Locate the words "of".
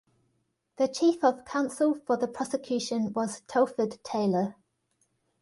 1.23-1.45